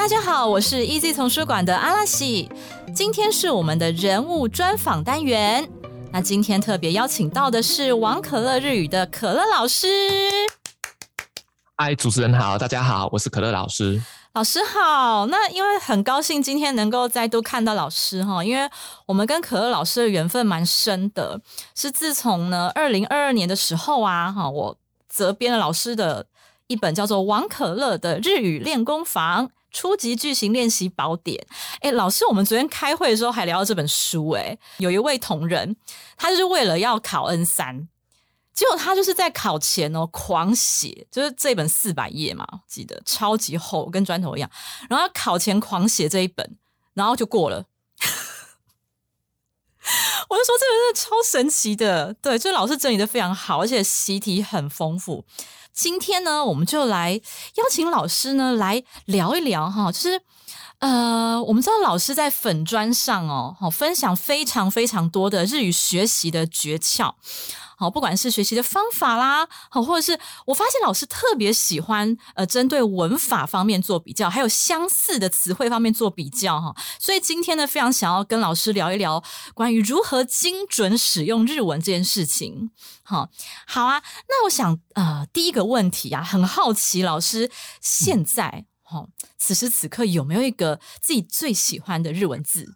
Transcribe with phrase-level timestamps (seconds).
[0.00, 2.50] 大家好，我是 Easy 丛书馆的阿拉西，
[2.94, 5.70] 今天是我们的人物专访单元。
[6.10, 9.86] 那今天特别邀请到的是王可乐日语的可乐老师。
[11.76, 14.00] 嗨，主持人好，大家好，我是可乐老师。
[14.32, 18.66] 老师好，那因为很高兴今天能够再度看到老师哈，因为
[19.04, 21.38] 我们跟可乐老师的缘分蛮深的，
[21.74, 24.78] 是自从呢二零二二年的时候啊哈，我
[25.10, 26.24] 责编了老师的
[26.68, 31.46] 一本叫做《王可乐的日语练功房》初级句型练习宝典。
[31.80, 35.76] 哎，老师，我们昨天开会的时候还聊到这本书，哎，有一位同仁，
[36.16, 37.88] 他就是为了要考 N 三。
[38.52, 44.50] 结果他就是在考前哦，狂写，就是这本四百页嘛，记得超级厚，跟砖头一样。
[44.90, 46.58] 然后他考前狂写这一本，
[46.92, 47.64] 然后就过了。
[50.28, 55.24] 我就说这本是超神奇的，对，就老师整理的非常好，而且习题很丰富。
[55.80, 57.18] 今天呢，我们就来
[57.54, 60.20] 邀请老师呢来聊一聊哈，就是
[60.80, 67.14] 呃，我们知道老师在粉砖上哦，好分享非常非常多的日语学习的诀窍。
[67.80, 76.76] 好，不管是学习的方法啦，好，或者是我发现老师特别喜欢呃，针对文法方面做比较，还有相似的词汇方面做比较哈。
[76.98, 82.70] 所以今天呢，非常想要跟老师聊一聊关于如何精准使用日文这件事情。
[83.02, 83.30] 好，
[83.66, 84.02] 好啊。
[84.28, 89.08] 那我想呃，第一个问题啊，很好奇老师现在哈，
[89.38, 92.74] 此时此刻有没有一个自己最喜欢的日文字？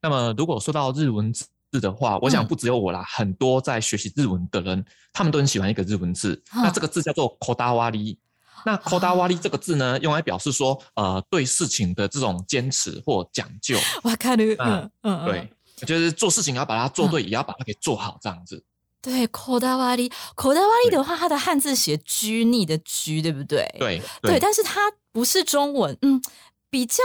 [0.00, 1.48] 那么，如果说到日文字。
[1.76, 4.82] 字的话，我想不只有我啦，很多在学习日文的人，
[5.12, 6.42] 他们都很喜欢一个日文字。
[6.54, 8.16] 那这个字叫做 “kodawari”。
[8.64, 13.76] 那 “kodawari” 这个字呢，用来表示说，呃，对事情的这种坚持或讲究。
[14.02, 15.50] 我，看你，嗯嗯，对，
[15.86, 18.64] 就是做事情要把它做对，也要把它给做好，这样子。
[19.02, 23.68] 对，“kodawari”，“kodawari” 的话，它的汉字写“拘泥”的“拘”，对不对？
[23.78, 24.80] 对对，但是它
[25.12, 26.20] 不是中文，嗯，
[26.70, 27.02] 比较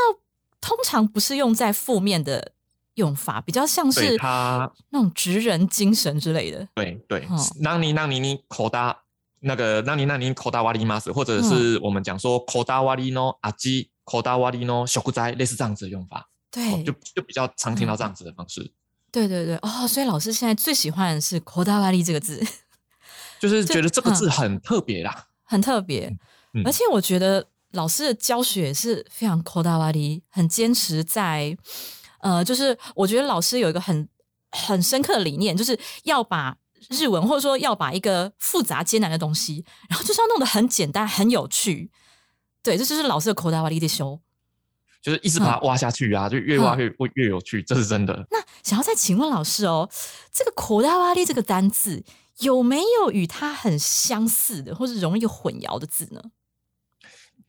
[0.59, 2.53] 通常不是用在负面的。
[3.01, 6.67] 用法比较像是他那种职人精神之类的。
[6.75, 7.27] 对对，
[7.59, 8.95] 让你让你你口大
[9.39, 16.29] 那个让你让你口大瓦里马斯，或者是我们讲说口大瓦里诺阿基口大瓦里诺小古仔，类似这样子的用法。
[16.51, 18.71] 对，就就比较常听到这样子的方式。
[19.11, 22.41] 对对对，哦，所以老师现在最喜欢的是口大瓦里这个字，
[23.41, 26.15] 就是觉得这个字很特别啦，很特别。
[26.63, 31.57] 而且我觉得老师的教学也是非常口大瓦里，很坚持在。
[32.21, 34.07] 呃，就是我觉得老师有一个很
[34.51, 36.55] 很深刻的理念，就是要把
[36.89, 41.91] 日文或者说要把一个复杂艰难的东西，然后就是要弄得很简单、很有趣。
[42.63, 44.19] 对，这就是老师的口袋瓦力的修，
[45.01, 48.25] 就是一直把它挖下去啊，就越挖越越有趣，这是真的。
[48.29, 49.89] 那想要再请问老师哦，
[50.31, 52.03] 这个口袋瓦力这个单字
[52.39, 56.21] 有没有与它很相似的，或者容易混淆的字呢？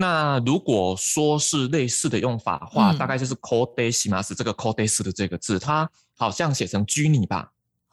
[0.02, 7.48] 那如果说是类似的用法的话，大概就是 “code day” 西马斯这个 “code days” 的这个字，它好像写成“拘泥”吧，“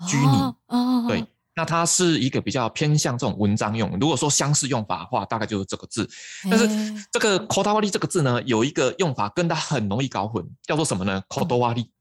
[0.09, 0.55] 拘泥”。
[0.73, 1.23] 哦，对，
[1.55, 3.95] 那它是一个比较偏向这种文章用。
[4.01, 6.09] 如果说相似用法的话，大概就是这个字。
[6.49, 6.67] 但是
[7.11, 11.71] 这个 k o d a w a r i 这个字呢，有一个用法跟它很容易搞混，叫做什么呢 k o d a w a
[11.71, 11.91] r i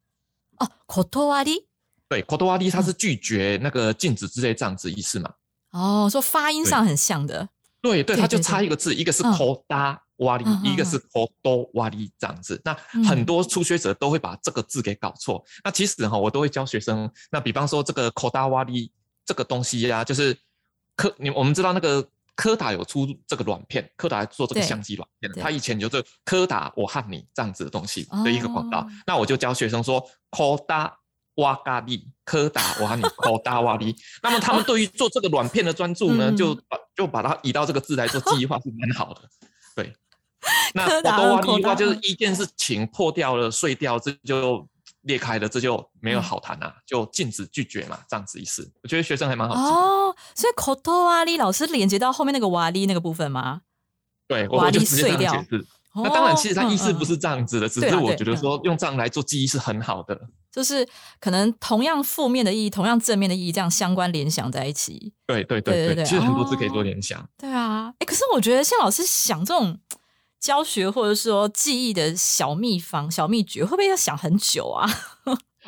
[0.56, 1.66] 哦 k o d a w a r i
[2.08, 5.30] 对 k o d a w a r i 它是拒绝那个禁止之类这样子意思嘛？
[5.72, 7.50] 哦，说发音上很像的。
[7.81, 12.61] 对对，它就差一个字，一个是 koda 瓦里，一个是 kodo 瓦里这样子。
[12.65, 12.75] 那
[13.05, 15.44] 很多初学者都会把这个字给搞错。
[15.65, 17.11] 那其实哈，我都会教学生。
[17.31, 18.91] 那比方说这个 koda 瓦里
[19.25, 20.37] 这个东西呀，就是
[20.97, 28.86] 柯你我们知道那个柯达有出这个软片，柯达做这个相机软片，他以前就是柯达我和你这样子的东西的一个广告。
[29.07, 30.92] 那我就教学生说 koda。
[31.39, 39.22] 瓦咖利柯达瓦尼科达瓦利， 那么他们对于做这个软片的专注呢，就把就把它移到这个字来做记忆化是蛮好的。
[39.77, 39.95] 对，
[40.74, 44.66] 那科达瓦利的话就是一件事情破掉了碎掉，这就
[45.03, 48.68] 裂开了，这就没有好谈啊，就禁止拒绝嘛，这样子意思。
[48.83, 50.16] 我觉得学生还蛮好哦。
[50.34, 53.60] 所以口头瓦利老师连接到后面那个瓦利那个部分吗？
[54.27, 55.16] 对，瓦利碎
[56.03, 56.12] 掉。
[56.12, 60.18] 那当然，其实它意思不是这样子的，只是我觉得说用这样来做记忆是很好的。
[60.50, 60.86] 就是
[61.21, 65.12] 可能同样负面的意义，同样正面的意义，这样相关联想在一起。
[65.27, 67.28] 对对对对对，其实很多字可以做联想。
[67.36, 69.78] 对啊，哎，可是我觉得像老师想这种
[70.41, 74.89] 教学或者说记忆的小秘方、小秘诀，会不会要想很久啊？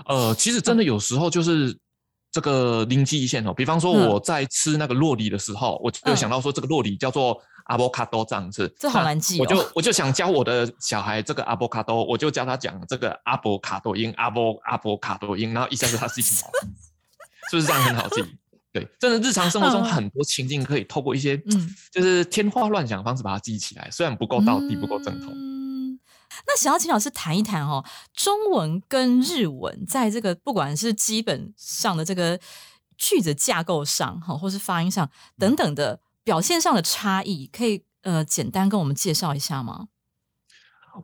[0.06, 1.76] 呃，其实真的有时候就是
[2.32, 3.52] 这个灵机一现哦。
[3.52, 7.38] 比方说我在吃那个洛梨的时候，我就想到说这个洛梨叫做
[7.70, 9.40] 阿波卡多这样子，这好难记哦。
[9.40, 16.50] 我就我就想教我的小孩这个阿波卡多，我就教他讲这个阿波卡多音，阿波阿波卡多音，然后一下子他记起来，
[17.48, 18.24] 是不是这样很好记？
[18.72, 25.32] 对，真的日常生活中很多情境可以透过一些嗯，就是天花乱想的方式把它记起来，虽然不够到底，不够正统。
[26.46, 27.84] 那想要请老师谈一谈哦，
[28.14, 32.38] 中文跟日文在这个不管是基本上的这个
[32.96, 35.08] 句子架构上哈，或是发音上
[35.38, 36.00] 等等的
[36.30, 39.88] 表现上的差异，可以呃简单跟我们介绍一下吗？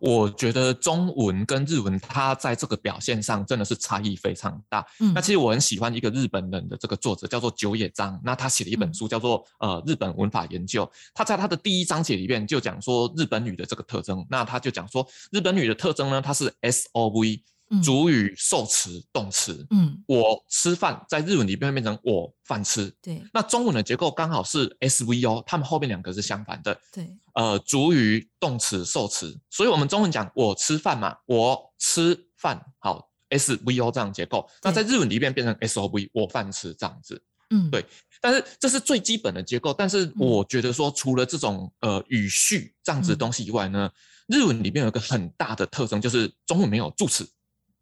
[0.00, 4.87] 我觉得中文跟日文，它在这个表现上真的是差异非常大。
[5.00, 8.20] 嗯，那其实我很喜欢一个日本人的这个作者，叫做久野章。
[8.23, 10.87] 那他写了一本书，叫做《呃日本文法研究》。
[11.12, 14.25] 他在他的第一章节里面就讲说日本语的这个特征。
[14.31, 17.43] 那他就讲说日本语的特征呢，它是 S O V。
[17.82, 19.66] 主语、受词、动词。
[19.70, 22.92] 嗯，我吃饭在日文里面会变成我饭吃。
[23.02, 26.78] 对，那中文的结构刚好是 S V O，他们后面两个是相反的。
[26.92, 34.48] 对，呃，主语、动词、受词，所以我们中文讲我吃饭嘛，我吃饭，好 S V O 这样结构。
[34.62, 37.20] 那在日文里面变成 S O V，我饭吃这样子。
[37.50, 37.84] 嗯，对。
[38.20, 39.74] 但是这是最基本的结构。
[39.74, 43.90] 但是我觉得说，除了这种呃语序这样子的东西以外呢，
[44.26, 47.28] 日文里面有一个很大的特征，就是中文没有助词。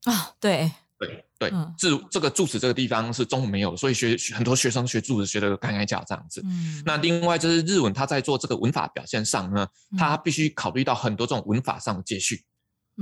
[0.05, 6.41] 啊，对对对，助这个助词这个地方是中文没有，所以学很多学生学助词学的干干叫这样子。
[6.45, 9.67] 嗯，那另外就是日文，它在做这个文法表现上呢，
[9.99, 12.45] 它必须考虑到很多这种文法上的接续。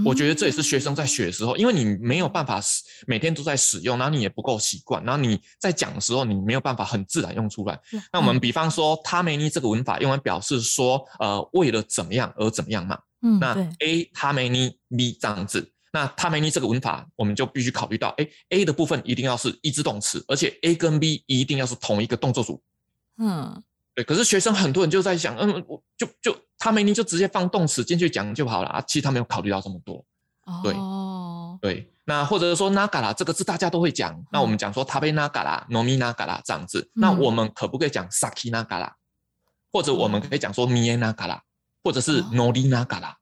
[0.06, 2.58] 我觉得这也是学生在学的时候，因为你没有办法
[3.06, 7.78] 每天都在使用，然后你也不够习惯，然后你在讲的时候，你没有办法很自然用出来。
[8.10, 12.98] 那我们比方说，他没你这个文法用来表示说，呃，为了怎么样而怎么样嘛。
[13.20, 15.70] 嗯，那 A 他没你 B 这样子。
[15.92, 22.60] 那他没你这个文法，我们就必须考虑到，哎，A 的部分一定要是一字动词，而且 A 跟 B 一定要是同一个动作组。
[23.18, 23.62] 嗯，
[23.94, 24.02] 对。
[24.02, 28.80] 可是学生很多人就在想，嗯，我就就他梅尼就直接放动词进去讲就好了啊。
[28.80, 30.04] 其实他没有考虑到这么多。
[30.62, 30.74] 对，
[31.60, 31.88] 对。
[32.04, 38.90] 那或者说 nagara 这个字大家都会讲，那我们讲说他被 nagara、nomi nagara 这样子，那我们可不可以讲 saki nagara？
[39.70, 41.38] 或者我们可以讲说 mie nagara，
[41.84, 43.14] 或者是 nori nagara？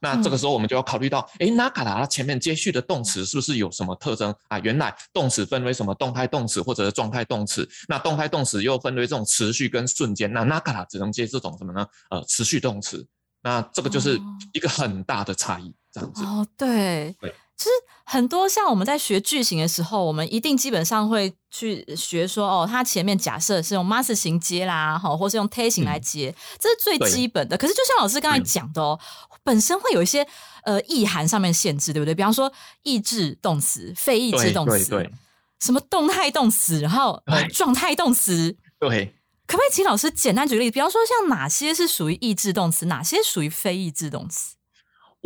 [0.00, 0.10] 对。
[0.10, 4.58] 那这个时候我们就要考虑到，哎，那卡达它前面接续的动词是不是有什么特征啊？
[4.60, 11.86] 原来动词分为什么动态动词或者是状态动词，那动态动词又分为这种持续跟瞬间，那那卡达只能接这种什么呢？
[12.10, 13.06] 呃，持续动词，
[13.42, 14.20] 那这个就是
[14.52, 16.24] 一个很大的差异，这样子。
[16.24, 17.34] 哦，对，对。
[17.56, 17.70] 其实
[18.04, 27.56] 很多像我们在学句型的时候，我们一定基本上会去学说哦，它前面假设是用 must 型接啦，哈，或是用 t 型来接，这是最基本的。
[27.56, 29.00] 可是就像老师刚才讲的哦，
[29.46, 30.26] 本身会有一些
[30.64, 32.14] 呃意涵上面限制，对不对？
[32.14, 32.52] 比方说
[32.82, 35.10] 意志动词、非意志动词，
[35.60, 37.22] 什么动态动词，然后
[37.54, 39.14] 状态动词，对。
[39.46, 40.68] 可不可以请老师简单举例？
[40.72, 44.55] 比方说像哪些是属于意志动词，哪些属于非意志动词？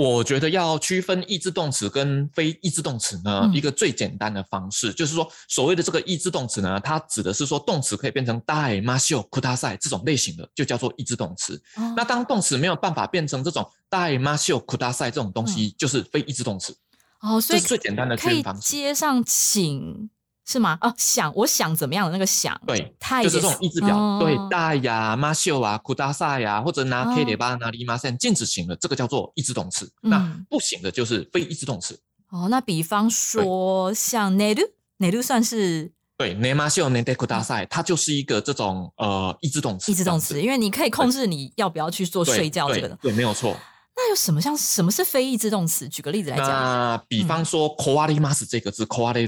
[0.00, 11.60] 我觉得要区分意志动词跟非意志动词呢，一个最简单的方式就是说，所谓的这个意志动词呢，它指的是说动词可以变成 die、masho、kudasai 这种类型的，就叫做意志动词。
[11.94, 16.74] 那当动词没有办法变成这种 die、masho、kudasai 这种东西，就是非意志动词。
[17.20, 20.08] 哦，所以最简单的可以接上请。
[20.46, 20.76] 是吗？
[20.80, 22.92] 哦，想我想怎么样的那个想，对，
[23.22, 29.90] 就是这种意志表，对，大呀、马秀啊、库大萨呀，或者拿 K 里巴、拿里马线静止型的，这个叫做意志动词。
[30.00, 30.18] 那
[30.48, 31.98] 不行的就是非意志动词。
[32.30, 34.62] 哦，那比方说像 nedu
[34.98, 39.92] nedu 算是对 ne 马秀 ne de 库达萨，它就是一个这种呃意志动词。
[39.92, 42.98] 意志动词，因为你可以控制你要不要去做睡觉这个的。
[43.00, 43.56] 对，没有错。
[43.96, 45.88] 那有什么像什么是非意志动词？
[45.88, 46.48] 举个例子来讲。
[46.48, 49.26] 那比方说 kowari mas 这个字 kowari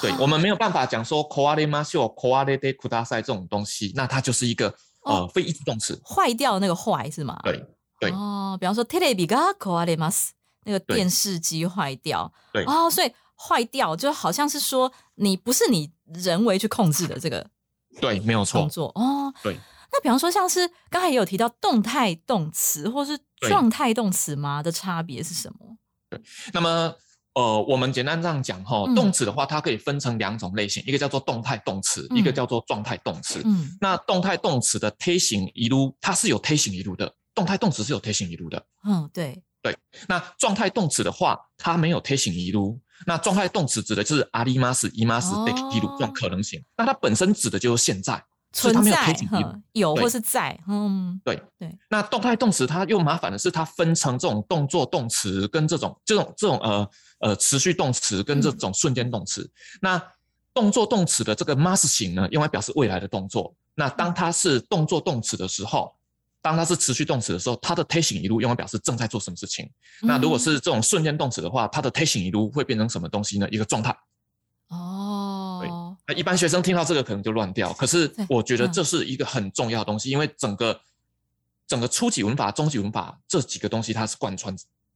[0.00, 2.50] 对我们没有办法讲说 k o a l e m a s h o k o a l
[2.50, 4.74] e de kudasai 这种东西，那它就是一个
[5.04, 7.38] 呃非意志动词，坏掉那个坏是吗？
[7.44, 7.62] 对
[8.00, 8.10] 对。
[8.12, 10.32] 哦，比方说 television k o a l e m a s
[10.64, 12.64] 那个电视机坏掉，对。
[12.64, 17.46] 哦，所以坏掉就好像是说你不是你人为去控制的这个，
[18.00, 18.86] 对，没有错，动作。
[18.94, 19.54] 哦，对。
[19.92, 24.62] 那比方说像是刚才也有提到动态动词或是状态动词吗？
[24.62, 25.76] 的差别是什么？
[26.08, 26.18] 对，
[26.54, 26.94] 那么。
[27.34, 33.42] 呃，我们简单这样讲哈，动词的话，它可以分成两种类型，一个叫做动态动词，一个叫做状态动词。
[33.44, 38.64] 嗯，那动态动词的推行一路，它是有推行一路的，动态动词是有推行一路的。
[38.84, 39.76] 嗯，对对。
[40.06, 42.80] 那状态动词的话，它没有推行一路。
[43.04, 46.62] 那状态动词指的就是阿里马斯、伊马斯、得基鲁这种可能性。
[46.76, 48.24] 那它本身指的就是现在。
[48.54, 49.14] 存在
[49.72, 59.50] 有或是在，嗯，对对，那动态动词它又麻烦的是，它分成这种动作动词跟这种这种这种呃呃持续动词跟这种瞬间动词。
[59.82, 60.00] 那
[60.54, 63.52] 动作动词的这个 must 型呢，用来表示未来的动作。
[63.74, 65.92] 那当它是动作动词的时候，
[66.40, 69.68] 当它是持续动词的时候，它的推行一路用来表示正在做什么事情。
[70.00, 73.48] 那如果嗯是这种瞬间动词的话，它的推行一路会变成什么东西呢？
[73.50, 73.90] 一个状态。
[74.68, 75.83] 哦，那
[76.14, 78.72] 一般学生听到这个可能就乱掉，可是我觉得嗯。
[78.72, 80.80] 这是一个很重要的东西，因为整个
[81.66, 84.54] 整个初级文法、中级文法这几个东西，它是贯穿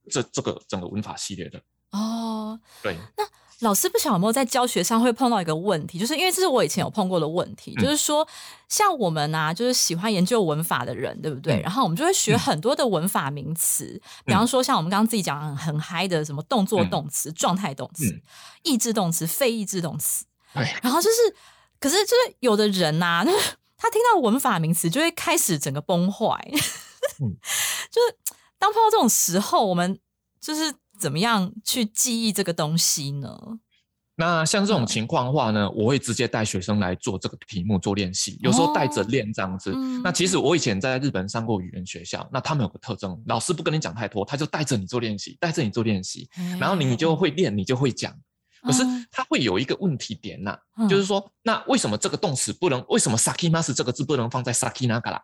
[0.09, 1.59] 这这个整个文法系列的。
[1.91, 3.23] 哦，对，那
[3.61, 7.83] 老师不晓得有没有在教学上会碰到一个问题，就是因为这是我以前有碰过的问题，嗯。
[7.83, 8.25] 就是说
[8.69, 11.55] 像我们啊，就是喜欢研究文法的人，对不对？
[11.55, 11.61] 嗯？
[11.63, 12.39] 然后我们就会学嗯。
[12.39, 16.89] 很多的文法名词，比方说像我们刚刚自己讲很很嗨的什么动作嗯。
[16.89, 18.21] 动词、状态动词嗯、
[18.63, 21.35] 意志动词、非意志动词，对，然后就是，
[21.79, 23.37] 可是就是有的人呐、就 是
[23.77, 26.35] 他听到文法名词就会开始整个崩坏。
[27.21, 27.35] 嗯
[27.91, 29.97] 就是当碰到这种时候，我们
[30.39, 33.37] 就是怎么样去记忆这个东西呢？
[34.15, 39.71] 那像这种嗯情况的话呢，我会直接带学生来做这个题目做练习，有时候带着练这样子。
[39.71, 46.29] 哦嗯那其实我以前在日本上过语言学校，那他们有个特征，老师不跟你讲太多，他就带着你做练习，带着你做练习，
[46.59, 48.13] 然后你就会练，你就会讲。
[48.63, 52.83] 可是嗯它会有一个问题点呐、嗯就是说，那为什么这个动词不能？
[52.89, 55.21] 为什么 sakimas 这个字不能放在 sakinagara？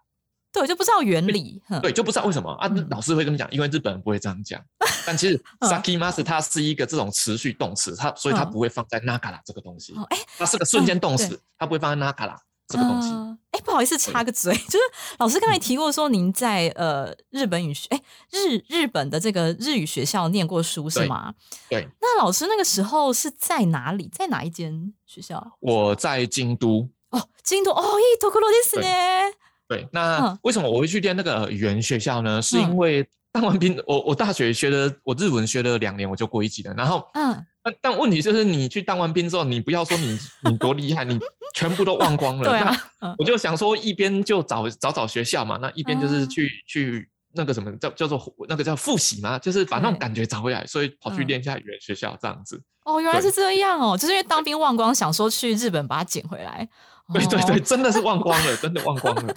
[0.51, 1.61] 对，就不知道原理。
[1.81, 2.87] 对，就不知道为什么啊嗯？
[2.89, 4.61] 老师会跟你讲，因为日本人不会这样讲。
[5.05, 9.93] 但其实嗯 sakimas 它是一个这种持续动词，它所以它嗯不会放在 nagara 这个东西
[10.37, 12.37] 它是个瞬间动嗯词，它不会放在 nagara
[12.68, 13.08] 这个东西。
[13.08, 14.78] 嗯哎、不好意思，插个嘴，就是
[15.18, 21.34] 老师刚才提过说您在呃日本语学，哎、日日本的这个日语学校念过书是对吗？
[21.68, 24.08] 对，那老师那个时候是在哪里？
[24.12, 25.44] 在哪一间学校？
[25.58, 26.88] 我在京都。
[27.10, 29.32] 哦，京都哦，いいところですね。
[29.66, 32.40] 对，那嗯为什么我会去念那个语言学校呢？
[32.40, 36.72] 是嗯因为当完兵，我我大学学了，我日文学了两年，我就过一级了。
[36.74, 41.19] 然后，嗯， 但但问题就是，你去当完兵之后，你不要说你 你多厉害，你
[41.55, 42.47] 全部都忘光了。
[42.47, 52.61] 对啊，嗯我就想说，一边就找找找学校嘛，那一边就是啊去、去那个什么叫叫做那个叫复习嘛，就是把那种感觉找回来，所以跑去嗯练一下语言学校这样子。
[52.83, 56.69] 哦，原来是这样哦，就是因为当兵忘光，想说去日本把它捡回来。
[57.13, 59.21] 对对对，哦真的是忘光了， 真的忘光了。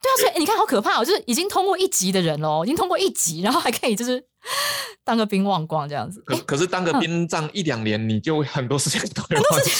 [0.00, 4.24] 对啊，所以你看好可怕哦，就是已经通过一级的人喽，已经通过一级，然后还可以就是
[5.04, 6.20] 当个兵忘光这样子。
[6.24, 9.70] 可可是当个嗯兵这样一两年，你就很多事情都会忘记。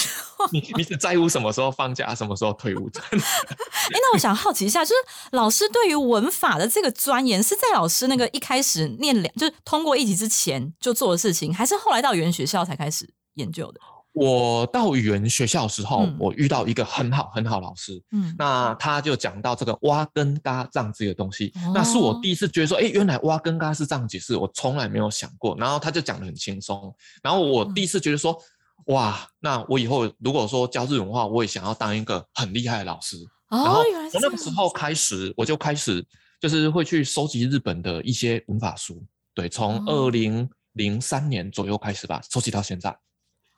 [0.52, 2.88] 你你只在乎什么时候放假，什么时候退伍。
[3.10, 3.18] 哎，
[3.90, 4.94] 那我想好奇一下，就是
[5.32, 13.80] 老师对于文法的这个钻研，是在老师那个一开始念两，就是通过一级之前就做的事情，还是后来到语言学校才开始研究的？
[14.18, 16.16] 我到语言学校的时候，嗯。
[16.18, 25.56] 我遇到一个很好很好老师，嗯，那他就讲到这个挖根嘎这样子的东西，那是我哦第一次觉得说，哎、原来挖根嘎是这样解释，我从来没有想过。
[25.56, 28.37] 然后他就讲的很轻松，然后我第一次觉得说，
[28.87, 33.16] 哇，那我以后如果说教日文的话，我也想要当一个很厉害的老师。
[33.48, 36.04] 然后哦，原来那个时候开始，我就开始
[36.40, 39.02] 就是会去收集日本的一些文法书，
[39.34, 39.84] 对，从哦。
[39.87, 42.90] 二零零三年左右开始吧，收集到现在，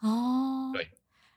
[0.00, 0.49] 哦，对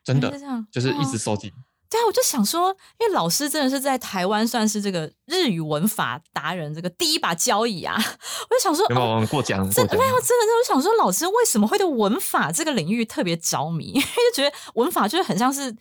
[0.04, 0.32] 真的
[0.72, 1.54] 就是一直哦收集。
[1.90, 7.96] 对啊，我就想说，因为老师真的是在台湾算是这个日语文法达人这个第一把交椅啊，
[8.50, 9.92] 我就想说，有没有哦过奖真没？
[9.92, 13.90] 有，真的是我想说，老师为什么会对文法这个领域特别着迷？
[13.94, 15.76] 因为就觉得文法就是很像是，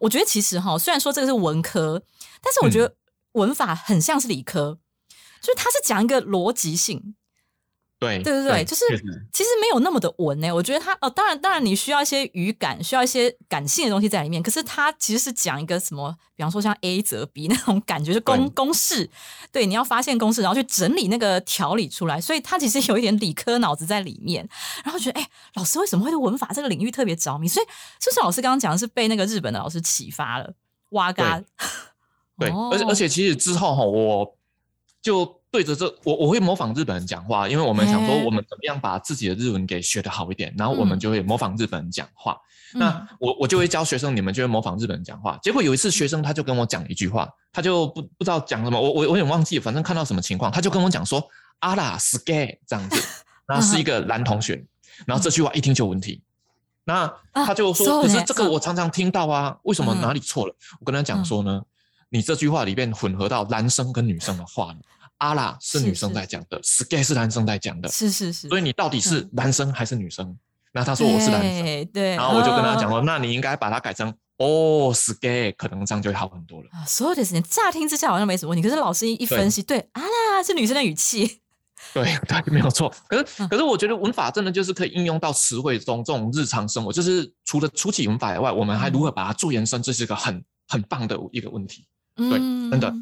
[0.00, 2.02] 我觉得其实哈，虽然说这个是文科，
[2.42, 2.94] 但是我觉得
[3.32, 4.78] 文法很像是理科，
[5.40, 7.14] 就是它是讲一个逻辑性，
[7.98, 8.84] 对对对对，就是
[9.32, 14.40] 其实没有那么的文呢、我觉得他哦，当然当然你需要一些语感，需要一些感性的东西在里面。
[14.40, 19.10] 可是他其实是讲一个什么，比方说像 A 则 B 那种感觉，就公公式，
[19.50, 22.20] 对，你要发现公式，然后去整理那个条理出来。
[22.20, 24.48] 所以他其实有一点理科脑子在里面。
[24.84, 27.48] 然后觉得，哎、老师为什么会对文法这个领域特别着迷？
[27.48, 27.66] 所以
[28.00, 30.54] 是不是老师刚刚讲的是被那个日本的老师启发了？
[30.90, 31.42] 哇嘎，
[32.38, 34.36] 对，哦而且而且其实之后哈，我
[35.02, 42.33] 就对着这我我会模仿日本人讲话，因为我们想说嘿我们怎么样把自己的日文给学得好一点，然后我们嗯就会模仿日本人讲话。
[42.33, 42.37] 嗯
[42.75, 45.37] 那我我就会教学生，你们就会模仿日本人讲话。
[45.43, 51.23] 结果有一次学生他就跟我讲一句话，他就不不知道讲什么，我我我有点忘记了，反正看到什么情况，他就跟我讲说
[51.59, 52.99] 阿拉 sky 这样子，
[53.45, 54.65] 然后是一个男同学，
[55.05, 56.23] 然后这句话一听就有问题。
[56.85, 60.55] 那他就说，そうね可是这个我常常听到啊，为什么嗯哪里错了？
[60.79, 61.61] 我跟他讲说呢，
[62.09, 64.77] 你这句话里面混合到男生跟女生的话了。
[65.18, 70.36] 阿拉是是女生在讲的，sky 是男生在讲的，是是是，所以你到底是男生还是女生？
[70.72, 76.68] 那他说我是男生，对对，然后我就跟他讲嗯说，那你应该把它改成哦，sky，可能这样就会好很多了。
[76.72, 81.40] 啊，所有的事情乍听之下好像没什么问题，可是老师一一分析，对阿拉，是女生的语气。
[81.94, 82.92] 对 对，没有错。
[83.08, 91.86] 可是可是，我觉得文法真的就是可以应用到词汇中，这种日常生活，就是除了初级文法以外，我们还如何把它做延伸，这是一个很很棒的一个问题。
[92.16, 92.32] 对，
[92.70, 92.92] 真的。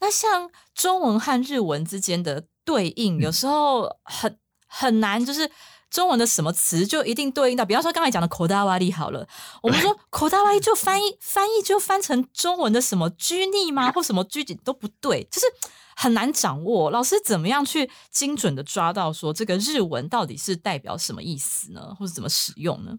[0.00, 5.50] 那像中文和日文之间的对应，有时候很很难，就是
[5.90, 9.26] 中文的什么词就一定对应到，比方说刚才讲的口大瓦力好了，
[9.62, 15.46] 我们说口大瓦力就翻译翻译就翻成中文的什么拘泥吗，或什么拘谨都不对，就是
[15.96, 16.90] 很难掌握。
[16.90, 22.96] 老师怎么样去精准的抓到说这个日文到底是代表什么意思呢，或者怎么使用呢？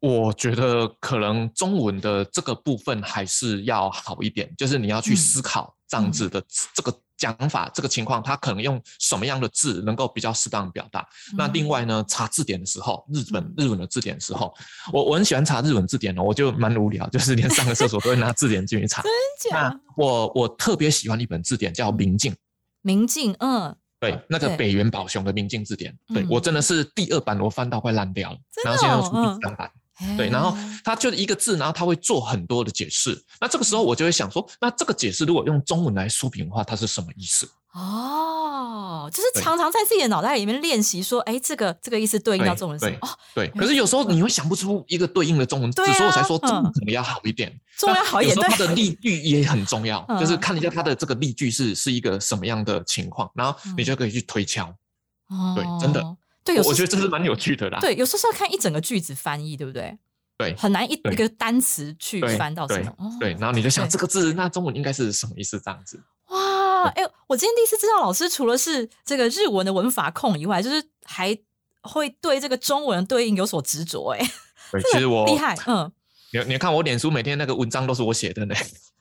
[0.00, 6.40] 我觉得可能中文的这个部分还是要好一点，就是你要去思考这样子的
[6.72, 11.04] 这个讲法、这个情况，它可能用什么样的字能够比较适当表达。
[11.36, 14.54] 那另外呢，查字典的时候，日本日文的字典的时候，
[14.92, 19.02] 我我很喜欢查日文字典哦，我就蛮无聊，就是连上个厕所都会拿字典进去查。
[19.42, 19.68] 真假？
[19.68, 22.32] 那我我特别喜欢一本字典叫《明镜》。
[22.82, 29.68] 明镜，嗯，对，那个北原宝雄的《明镜字典》，对我真的是第二版，我翻到快烂掉了，然后现在要出第三版。
[30.16, 33.20] 对，然后他就一个字，然后他会做很多的解释。
[33.40, 37.48] 那这个时候我就会想说，那这个解释如果用中文来说明的话，它是什么意思？
[37.74, 43.48] 哦，就是常常在自己的脑袋里面练习说，哎，这个这个意思对应到中文是哦，对。
[43.48, 47.52] 可是有时候你会想不出一个对应的中文字，所以我才说中文可能要好一点。
[47.76, 54.64] 中文要好一点，它的例句也很重要，就是看一下它的这个例句是是一个什么样的情况，然后你就可以去推敲。
[55.28, 56.02] 哦，对，真的。
[56.54, 57.78] 对，我觉得这是蛮有趣的啦。
[57.80, 59.96] 对，有时候是要看一整个句子翻译，对不对？
[60.38, 62.94] 对，很难一一个单词去翻到什么。
[63.18, 65.58] 对，然后你就想这个字，那中文应该是什么意思？
[65.58, 66.00] 这样子。
[66.28, 71.36] 哇，哎，我今天第一次知道，老师除了是这个日文的文法控以外，就是还
[71.82, 74.10] 会对这个中文对应有所执着。
[74.10, 74.18] 哎，
[74.70, 75.56] 对， 其实我厉害。
[75.66, 75.90] 嗯，
[76.32, 78.54] 你你看我脸书每天那个文章都是我写的呢。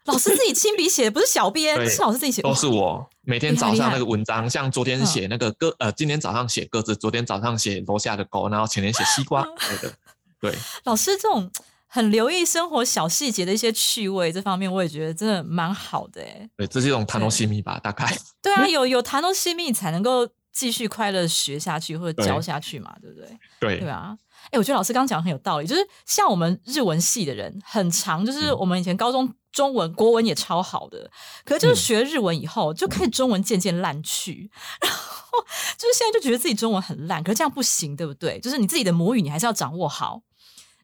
[0.07, 2.41] 老师自己亲笔写，不是小编，是老师自己写。
[2.41, 9.95] 都是我每天早上那个文章，像昨天写那个鸽，呃，今天早上写鸽子，昨天早上写楼下的狗，然后前天写西瓜， 对的，
[10.39, 10.55] 对。
[10.85, 11.51] 老师这种
[11.87, 16.49] 很留意生活小细节的一些趣味，这方面我也觉得真的蛮好的，哎。
[16.55, 18.17] 对，这是一种谈东西密吧，大概。
[18.41, 23.27] 对啊， 有有谈东西密才能够继续快乐学下去或者教下去嘛，对不对？
[23.59, 24.17] 对，对啊。
[24.51, 31.09] 哎，我觉得老师刚刚讲很有道理，就是像我们日文系的人，很长，就是我们以前高中中文、国文也超好的，
[31.43, 34.49] 可是就是学日文以后，就开始中文渐渐烂去，
[34.81, 35.39] 然后
[35.77, 38.39] 就是现在就觉得自己中文很烂，可是这样不行，对不对？
[38.39, 40.21] 就是你自己的母语，你还是要掌握好，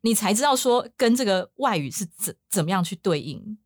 [0.02, 3.58] 你才知道说跟这个外语是怎怎么样去对应。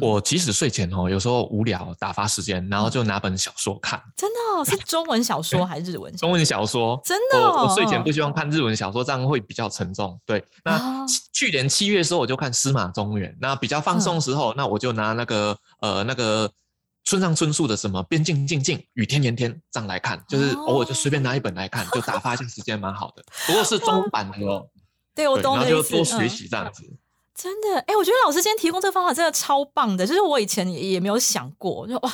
[0.00, 4.00] 我即使睡前哦，有时候无聊打发时间，然后就拿本小说看。
[4.16, 6.14] 真的是中文小说还是日文？
[6.16, 7.00] 中文小说。
[7.04, 10.18] 真的，我睡前不希望看日文小说，这样会比较沉重。
[10.24, 16.50] 对，那去年七月的时候我就看司马中原，那比较放松的时候，那我就拿那个呃那个
[17.04, 23.24] 村上春树的什么《边境静静雨天炎天》这样来看，就是偶尔就随便拿一本来看，就打发一下时间，蛮好的。
[23.46, 24.66] 不过是中文版的哦。
[25.14, 26.84] 对，我懂然后就多学习这样子。
[27.34, 32.12] 真的，哎，我觉得老师今天提供这个方法真的超棒的，就是我以前也也没有想过，就哇，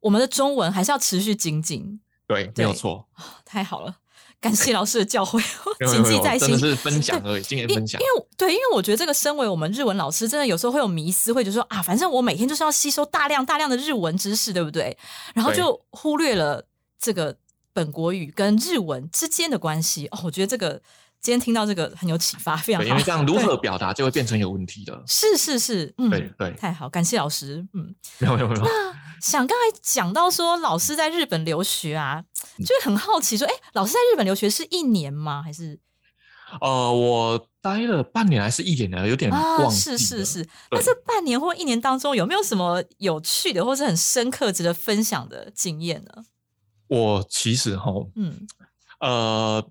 [0.00, 2.00] 我们的中文还是要持续精进。
[2.26, 3.06] 对，没有错，
[3.44, 3.96] 太好了，
[4.40, 5.42] 感谢老师的教诲，
[5.90, 6.48] 谨记在心。
[6.50, 8.00] 真的是分 享而已，经验分享。
[8.00, 14.96] 因为对，因为我觉得这个身为我们日文老师，真的有时候会有迷思，会觉得说啊，反正我每天就是要吸收大量大量的日文知识，对不对？
[15.34, 16.64] 然后就忽略了
[16.98, 17.36] 这个
[17.72, 20.06] 本国语跟日文之间的关系。
[20.12, 20.80] 哦，我觉得这个。
[21.20, 22.88] 今天听到这个很有启发，非常好。
[22.88, 25.02] 因为这样如何表达就会变成有问题的。
[25.06, 27.66] 是是是，嗯，对对，太好，感谢老师。
[27.74, 28.62] 嗯，没有没有没有。
[28.62, 28.70] 那
[29.20, 32.24] 想刚才讲到说老师在日本留学啊，
[32.58, 35.42] 就很好奇说，哎，老师在日本留学是一年吗？
[35.42, 35.80] 还是？
[36.60, 39.06] 呃，我待了半年还是一年呢？
[39.06, 40.48] 有点忘记是是是。
[40.70, 46.24] 那这半年或一年当中，有没有什么有趣的或是很深刻值得分享的经验呢？
[46.86, 48.46] 我其实哈，嗯，
[49.00, 49.68] 呃。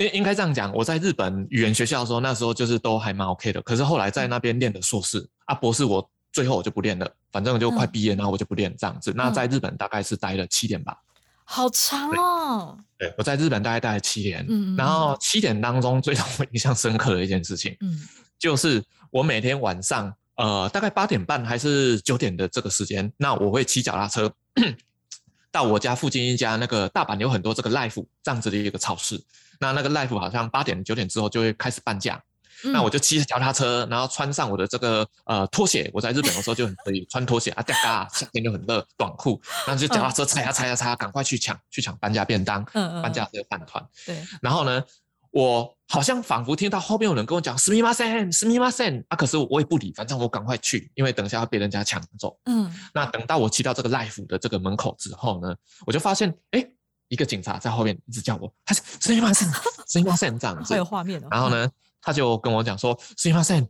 [0.00, 3.60] 应应该这样讲，我在日本语言学校的时候，那时候就是都还蛮 OK 的。
[3.60, 9.12] 可是后来在那边练的硕士啊，博士，我最后我就不练了，反正我就快毕业，然后我就不练这样子。
[9.14, 10.96] 那在日本大概是待了七年吧，
[11.44, 12.78] 好长哦。
[12.96, 18.00] 对，我在日本大概待了七年，嗯，然后七年当中最让我印象深刻的一件事情，嗯，
[18.38, 24.32] 就是我每天晚上，呃，大概八点半还是九点的这个时间，那我会骑脚踏车
[25.52, 29.22] 到我家附近一家那个大阪有很多这个 life 这样子的一个超市。
[29.59, 32.21] 那那个 life 好像八点九点之后就会开始半价，
[32.63, 35.89] 那我就骑着脚踏车，然后穿上我的这个呃拖鞋。
[35.93, 42.63] 我在日本的时候就很可以穿拖鞋啊，嘎，夏天就很热，短裤，然后就脚踏车踩呀踩呀踩，赶快去抢去抢半价便当，
[43.01, 43.85] 半价这个饭团。
[44.05, 44.83] 对，然后呢，
[45.31, 52.37] 我好像仿佛听到后面有人跟我讲“すみません，すみません”，啊，可是我也不理，反正我赶快去，因为等一下要被人家抢走。
[52.45, 56.65] 嗯，那等到我骑到这个 life 的这个门口之后呢，我就发现，哎，
[57.09, 59.51] 一个警察在后面一直叫我，他是“すみません，
[59.85, 61.27] すみません”这样子， 好有画面哦。
[61.31, 61.69] 然后呢，
[62.01, 63.67] 他就跟我讲说“すみません”。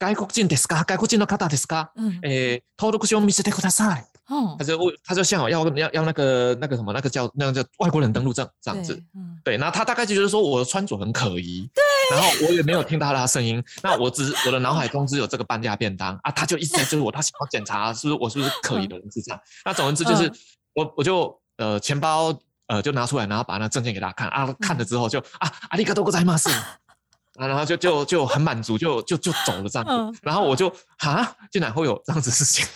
[0.00, 0.84] 外国人ですか？
[0.88, 1.90] 外国人の方ですか？
[1.94, 4.04] 嗯，诶，登録証見せてください。
[4.28, 8.94] 哦他，就问，他就像我要要要那个那个什么那个叫那个叫外国人登录证这样子。
[8.94, 19.40] 对，嗯，对，然后他大概就觉得说我的穿着很可疑，对，然后我也没有听到他的声音，那我只我的脑海中只有这个搬家便当啊，他就一直在追我，他想要检查是不是我是不是可疑的人是这样。
[19.66, 20.34] 那总而言之就是嗯
[20.76, 22.32] 我我就 呃钱包
[22.66, 26.50] 呃就拿出来，然后把那证件给他看啊，看了之后就啊阿里嘎多ございます。
[27.36, 29.92] 啊，然后就就就很满足，就就就走了这样子。
[29.92, 32.66] 嗯然后我就啊，竟然会有这样子事情。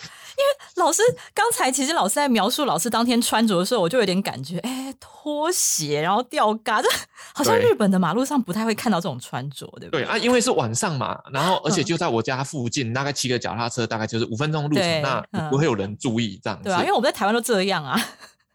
[0.75, 1.01] 老师
[1.33, 6.89] 刚才其实老师在描述老师当天穿着的时候，我就有点感觉，哎，拖鞋然后吊嘎，这
[7.33, 10.03] 好像对日本的马路上不太会看到这种穿着，对不对？
[10.03, 16.65] 对啊，因为是晚上嘛，然后而且嗯就在我家附近，大概骑个脚踏车，大概就是五分钟路对程，那嗯不会有人注意这样子。
[16.65, 17.97] 对啊，因为我们在台湾都这样啊，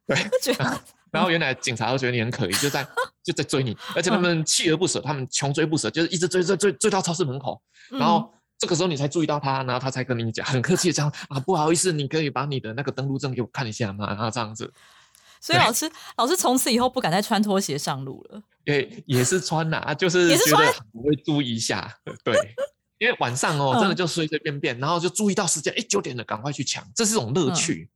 [0.07, 0.17] 对
[1.11, 2.85] 然后原来警察都觉得你很可疑，就在
[3.23, 14.07] 就在追你，而且他们锲而不舍，他们穷追不舍，就是一直追追追追到超市门口，然嗯后这个时候你才注意到他，然后他才跟你讲，很客气的讲啊，不好意思，你可以把你的那个登录证给我看一下吗？
[14.09, 14.71] 然后这样子，
[15.39, 18.41] 所以老师老师从此以后不敢再穿拖鞋上路了。
[18.65, 22.35] 也也是穿呐、就是觉得穿我会注意一下，对。
[22.97, 27.89] 因为晚上哦，嗯真的就随随便便，然后就注意到时间，哎，九点了，赶快去抢，这是一种乐趣。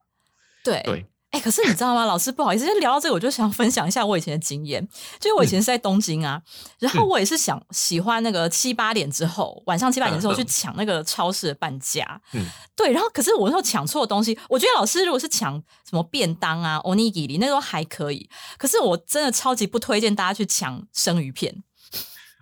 [0.61, 2.05] 对对，哎、可是你知道吗？
[2.05, 4.85] 老师，不好意思，就聊到这个，我就想分享一下我以前的经验。
[5.19, 6.41] 就是我以前是在东京啊，
[6.79, 12.19] 然后嗯我也是想喜欢那个七八点之后，晚上七八点之后去抢那个超市的半价。
[12.33, 15.53] 嗯对，然后可是我那时候抢错东西，我觉得老师如果是抢
[15.87, 21.63] 什么便当啊、欧尼吉里那都还可以，可是我真的超级不推荐大家去抢生鱼片。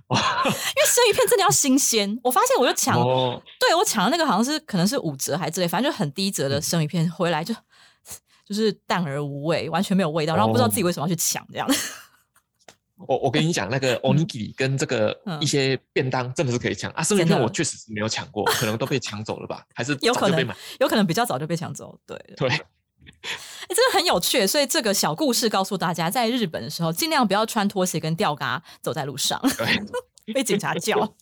[0.09, 7.53] 因为生鱼片真的要新鲜，我发现我就抢哦，对我抢的那个好像是可能是五折还之类，反正就很低折的生鱼片回来就
[8.47, 11.67] 就是淡而无味，完全没有味道，然后不知道自己为什么要去抢这样。
[13.07, 17.03] 我我跟你讲，那个 onigiri 跟这个嗯一些便当真的是可以抢啊。
[17.03, 19.63] 生鱼片我确实是没有抢过，可能都被抢走了吧？
[19.75, 20.47] 还是有可能？
[20.79, 22.57] 有可能比较早就被抢走，对，对， 哎，
[23.69, 24.47] 真的很有趣。
[24.47, 29.83] 所以这个小故事告诉大家，在日本的时候，尽量不要穿拖鞋跟吊嘎走在路上，对
[30.33, 31.13] 被警察叫。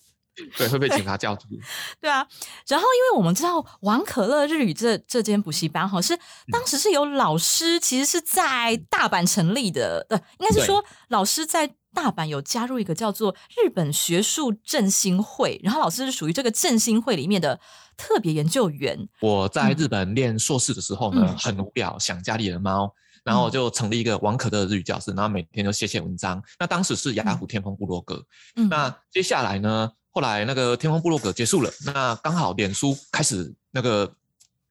[0.57, 1.47] 对，会被警察叫住。
[2.01, 2.27] 对啊，
[2.67, 6.17] 然后因为我们知道王可乐日语这这间补习班哈，是
[6.51, 17.57] 当时是有老师其实是在大阪成立的，呃，应该是说老师在大阪有加入一个叫做日本学术振兴会，然后老师是属于这个振兴会里面的
[17.95, 19.07] 特别研究员。
[19.21, 21.37] 我在日本念硕士的时候呢，嗯。
[21.37, 22.93] 很无聊，想家里的猫，
[23.23, 26.43] 然后我就成立一个王可乐日语教室，然后每天就写写文章。
[26.59, 28.21] 那当时是雅虎天空部落格，
[28.55, 34.09] 嗯，那接下来呢，后来那个天空部落格结束了，那刚好脸书开始那个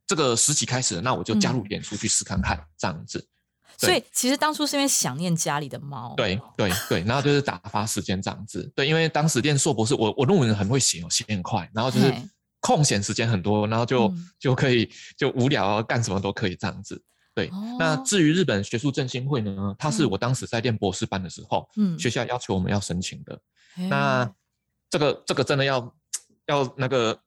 [0.07, 3.29] 这个时期开始，那我就加入脸书去试看看，这样子。
[3.77, 6.15] 所以其实当初是因为想念家里的猫。
[6.17, 8.73] 对对对，然后就是打发时间这样子。
[8.75, 12.11] 对，因为当时念硕博士，我我论文很会写哦，写很快，然后就是
[12.61, 16.99] 空闲时间很多，然后就、嗯就可以就无聊啊干什么都可以这样子。
[17.35, 23.39] 对，那哦至于日本学术振兴会呢，它是嗯我当时在念博士班的时候，嗯学校要求我们要申请的。
[23.75, 24.33] 嘿那
[24.91, 25.95] 这个这个真的要
[26.47, 27.19] 要那个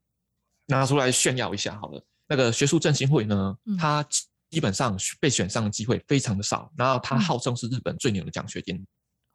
[0.68, 2.02] 拿出来炫耀一下好了。
[2.28, 8.86] 那个学术振兴会呢嗯，它基基本上被选上的机会非常的少，然后它嗯号称是日本最牛的奖学金。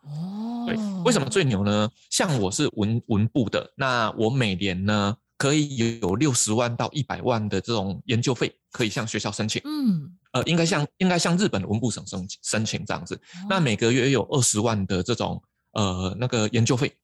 [0.03, 1.89] 哦，对，为什么最牛呢？
[2.11, 9.63] 像我是文文部的，那我每年呢可以有六十万到一百万的这种研究费可以向学校申请。
[9.65, 13.21] 嗯，呃，应该向应该向日本的文部省申请申请这样子。
[13.49, 16.97] 那哦每个月有二十万的这种呃那个研究费，嘿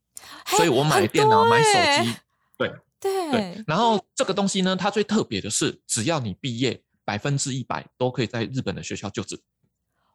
[0.46, 2.16] 所以我买很电脑、多买手欸机，
[2.58, 3.64] 对对对。
[3.68, 9.40] 然后这个东西呢，它最特别的是，只要你毕业，百分之一百都可以在日本的学校就职。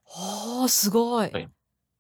[0.05, 1.31] 哦，すごい。
[1.31, 1.49] 对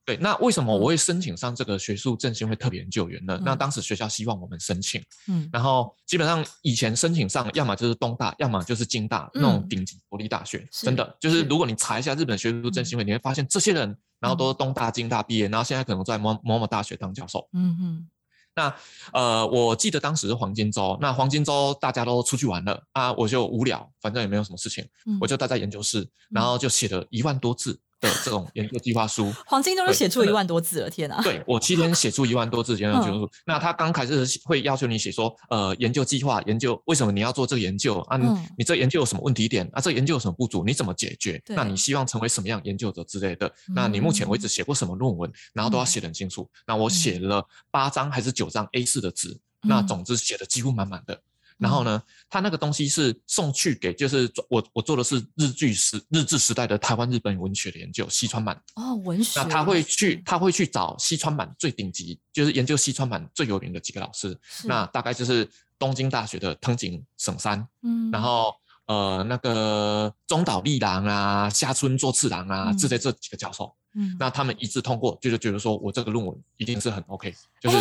[0.05, 0.79] 对，那为什么嗯。
[0.79, 3.39] 我会申请上这个学术振兴会特别研究员呢？
[3.43, 3.57] 那嗯。
[3.57, 5.49] 当时学校希望我们申请，嗯。
[5.51, 9.69] 然后基本上以前申请上，要么就是东大，要么就是京大那种嗯。
[9.69, 11.17] 顶级国立大学，真的。
[11.19, 17.47] 就是是如果你查一下日本学术振兴会，你会发现这些人，然后都是东大、京大毕业，然后现在可能在某某某大学当教授。
[17.53, 18.09] 嗯哼。
[18.55, 18.71] 那
[19.13, 29.33] 呃，我记得当时是黄金周，那黄金周大家都出去玩了啊，我就无聊，反正也没有什么事情，嗯，我就待在研究室，然后就写了一万多字，的这种研究计划书。
[29.47, 31.21] 黄金都是写出一万多字了，天啊！
[31.23, 33.29] 对我七天写出一万多字研究计划书。
[33.45, 38.17] 那他刚开始会要求你写说，呃，研究计划，研究为什么你要做这个研究啊？
[38.57, 39.81] 你这研究有什么问题点啊？
[39.81, 40.63] 这研究有什么不足？
[40.65, 41.41] 你怎么解决？
[41.47, 43.51] 那你希望成为什么样研究者之类的？
[43.73, 45.31] 那你目前为止写过什么论文？
[45.53, 46.49] 然后都要写得很清楚。
[46.67, 51.19] 那我写了八张还是九张 A 四的纸，那总之写的几乎满满的。
[51.63, 58.61] 然后呢，他那个东西是送去给，就是我我做的是日剧时日治时代的台湾日本文学的研究，西川满。
[58.75, 65.49] 哦文学，那他会去他会去找西川满最顶级，就是研究西川满最有名的几个老师，那大概就是
[65.79, 68.53] 东京大学的藤井省三，嗯，然后
[68.87, 77.77] 呃那个中岛利郎啊、下村作次郎啊之类这几个教授，嗯，那他们一致通过，就是觉得说我这个论文一定是很 OK，就是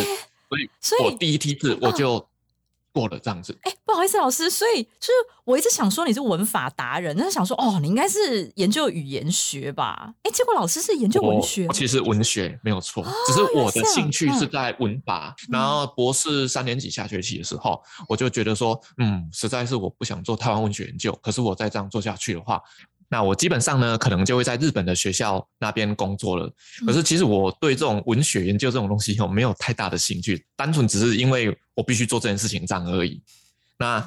[0.47, 2.25] 所以所以我第一梯次我就。
[2.93, 5.11] 过了这样子，哎，不好意思，老师，所以就是
[5.43, 10.13] 我一直想说你是文法达人，但是想说哦，你应该是研究语言学吧？
[10.21, 15.35] 哎，结果老师是研究文学，其实文学没有错，只是我的兴趣是在文法。
[15.49, 22.61] 然后博士三年级下学期的时候，我就觉得说，嗯，实在是我不想做台湾文学研究，可是我再这样做下去的话。
[23.13, 26.51] 那我基本上呢，可能就会在日本的学校那边工作了。
[26.83, 33.21] 可是其实我对这种文学研究这种东西有没有太大的兴趣，单纯只是因为我必须做这件事情这样而已。
[33.77, 34.03] 那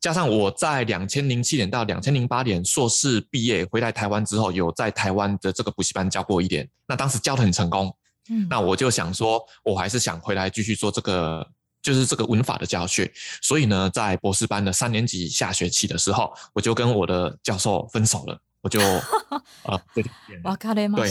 [0.00, 7.94] 加上我在两千零七年到两千零八年硕士毕业回来台湾之后，有在台湾的这个补习班教过一点，那当时教的很成功。
[8.30, 11.46] 嗯，那我就想说，我还是想回来继续做这个，
[11.82, 13.10] 就是这个文法的教学。
[13.42, 18.38] 所以呢，在博士班的三年级下学期的时候，我就跟我的教授分手了。
[18.62, 18.78] 我就
[19.64, 21.10] 啊，对，对，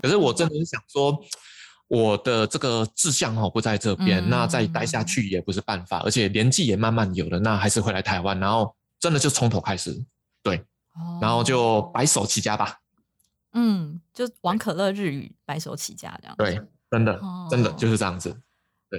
[0.00, 1.18] 可是我真的是想说，
[1.88, 10.04] 我的这个志向哦不在这边，那再待下去也不是办法，而且年纪也慢慢有了，那还是回来台湾，然后真的就从头开始，
[10.40, 10.64] 对，
[11.20, 12.78] 然后就白手起家吧。
[13.54, 16.36] 嗯，就王可乐日语白手起家这样。
[16.38, 18.40] 对，真的，真的就是这样子。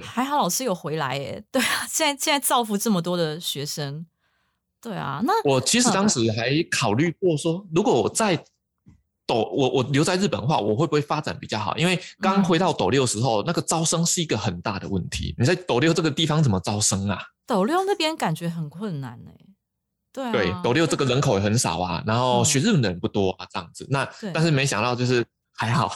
[0.00, 1.42] 对，还好老师有回来耶。
[1.50, 4.06] 对啊，现在现在造福这么多的学生。
[4.80, 8.36] 对啊，那我其实当时还考虑过说，如果我在
[9.26, 11.76] 斗我我留在日本的话，我会不会发展比较好？
[11.76, 15.34] 因为刚回到斗六时候，那个招生是一个很大的问题。
[15.38, 17.20] 你在斗六这个地方怎么招生啊？
[17.46, 19.30] 斗六那边感觉很困难呢。
[20.12, 23.86] 对对，斗六这个人口也很少啊，然后学日文的人不多啊，这样子。
[23.90, 25.92] 那但是没想到就是还好，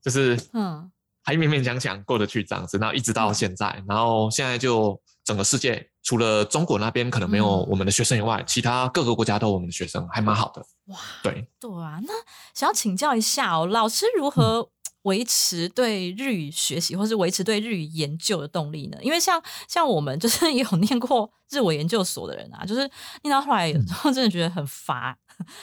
[0.00, 0.88] 就是嗯，
[1.26, 4.98] 还勉勉强强过得去这样子，然后一直到现在，然后现在就。
[5.26, 10.64] 整个世界除了中国那边可能没有我们的学生以外，其他各个国家都有我们的学生，还蛮好的。
[10.84, 12.12] 哇，对对啊，那
[12.54, 14.70] 想要请教一下哦，老师如何
[15.02, 18.96] 维持对日语学习，或是维持对日语研究的动力呢？
[19.02, 22.88] 因为像像我们就是也 有念过日文研究所的人啊，就是
[23.24, 25.18] 念到后来有时候真的觉得很乏。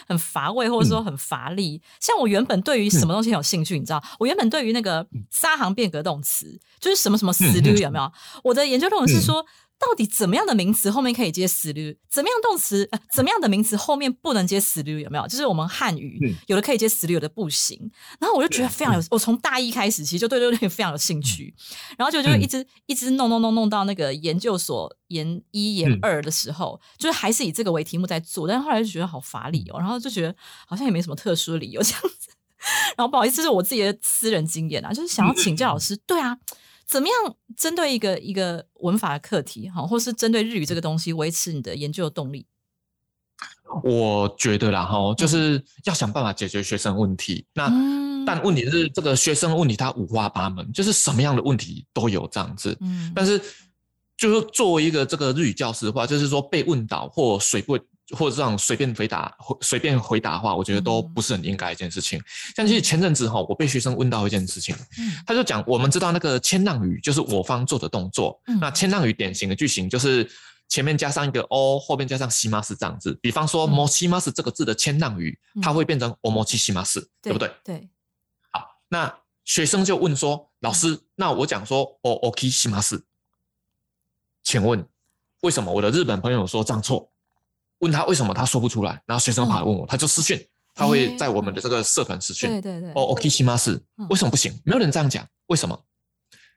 [0.07, 1.81] 很乏味，或者说很乏力。
[1.99, 4.03] 像我原本对于什么东西很有兴趣，你知道？
[4.19, 8.12] 我原本对于那个三行变革动词，就是什么什么死律，有没有？
[8.43, 9.45] 我的研究论文是说。
[9.85, 11.97] 到底怎么样的名词后面可以接 slu，？
[12.09, 12.87] 怎么样动词？
[12.91, 14.99] 呃，怎么样的名词后面不能接 slu，？
[14.99, 15.27] 有没有？
[15.27, 17.91] 就是我们汉语有的可以接 slu，，有的不行。
[18.19, 21.53] 然后我就觉得非常有，我从大一开始其实就对这个非常有兴趣，
[21.97, 30.33] 然后就就一直一直弄弄弄弄到那个研究所研一研二的时候，就是还是以这个为题目在做，但是后来就觉得好乏力哦，然后就觉得
[30.65, 32.29] 好像也没什么特殊的理由这样子。
[32.95, 36.37] 然后不好意思，是我自己的私人经验啊，就是想要请教老师， 对啊。
[36.85, 42.45] 怎么样针对一个一个文法的课题，哈，或是针对日语这个东西，维持你的研究的动力？
[43.83, 47.45] 我觉得啦，哈，就是要想办法解决学生问题。
[47.53, 47.67] 那
[48.25, 52.77] 但问题是，这个学生问题它五花八门，就是什么样的问题都有这样子。
[52.81, 53.41] 嗯，但是
[54.15, 57.77] 就是作为一个这个日语教师的话，就是说被问倒或水不。
[58.09, 62.21] 或者这样随便回答、随便回答的话，我觉得都不是很应该一件事情。
[62.55, 64.75] 像其实前阵子哈，我被学生问到一件事情，
[65.25, 70.29] 他就讲我们知道那个谦让语就是我方做的动作，那谦让语典型的句型就是
[70.67, 73.17] 前面加上一个 o，后面加上西马斯这样子。
[73.21, 77.49] 比方说 mo 西马斯这个字的谦让语，它会变成 o mo 西西马斯，对不对？
[77.63, 77.89] 对。
[78.51, 79.13] 好，那
[79.45, 83.05] 学生就问说，老师，那我讲说 o o k 西马斯，
[84.43, 84.85] 请问
[85.41, 87.09] 为什么我的日本朋友说这样错？
[87.83, 90.39] 问他为什么他说不出来，然后学生跑来问我，他就私讯，
[90.73, 92.49] 他会在我们的这个社团私讯。
[92.49, 92.89] 对对对。
[92.91, 94.57] 哦，OK，西马斯，为什么不行？
[94.63, 95.77] 没有人这样讲，为什么？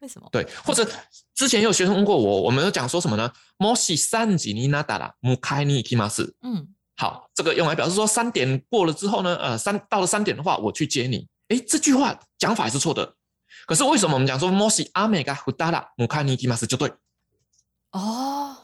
[0.01, 0.29] 为什么？
[0.31, 0.89] 对，或者
[1.35, 3.33] 之前有学生问过我，我们有讲说什么呢？
[3.57, 6.37] 摩西三级尼纳达拉姆开尼提马斯。
[6.43, 11.27] 嗯，好，这个用来表示说三点过了之后呢，呃，三到了三点的话，我去接你。
[11.49, 13.15] 哎，这句话讲法是错的，
[13.67, 16.93] 可是为什么我们讲说摩西阿美嘎胡达拉姆开尼提马斯就对？
[17.93, 18.57] 哦。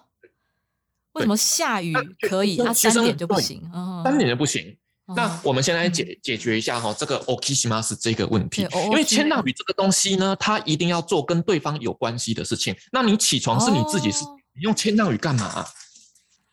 [1.14, 3.62] 为什么下雨可以，啊三点就不行？
[4.05, 4.77] 三点就不行，
[5.14, 12.75] 那我们先来解解决一下哈，这个 okishimas 这个问题，因为谦让语这个东西呢，它一定要做跟对方有关系的事情。
[12.92, 15.66] 那你起床是你自己是，你用谦让语干嘛？